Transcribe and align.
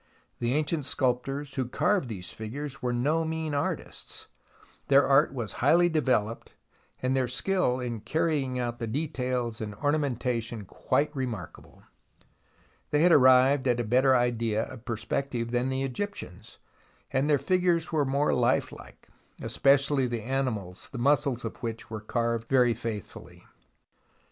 The 0.39 0.55
ancient 0.55 0.83
sculptors 0.85 1.53
who 1.53 1.67
carved 1.67 2.09
these 2.09 2.31
figures 2.31 2.81
were 2.81 2.91
no 2.91 3.23
mean 3.23 3.53
artists. 3.53 4.25
Their 4.87 5.05
art 5.05 5.31
was 5.31 5.51
highly 5.61 5.89
developed, 5.89 6.53
and 7.03 7.15
their 7.15 7.27
skill 7.27 7.79
in 7.79 7.99
carrying 7.99 8.57
out 8.57 8.79
the 8.79 8.87
details 8.87 9.61
and 9.61 9.75
ornamentation 9.75 10.65
quite 10.65 11.15
remarkable. 11.15 11.83
They 12.89 13.03
had 13.03 13.11
arrived 13.11 13.67
at 13.67 13.79
a 13.79 13.83
better 13.83 14.15
idea 14.15 14.63
of 14.63 14.85
perspective 14.85 15.51
than 15.51 15.69
the 15.69 15.83
Egyptians, 15.83 16.57
and 17.11 17.29
their 17.29 17.37
figures 17.37 17.91
were 17.91 18.03
more 18.03 18.33
lifelike, 18.33 19.07
especially 19.39 20.07
the 20.07 20.23
animals, 20.23 20.89
the 20.89 20.97
muscles 20.97 21.45
of 21.45 21.57
which 21.57 21.91
were 21.91 22.01
carved 22.01 22.47
very 22.47 22.73
faithfully. 22.73 23.45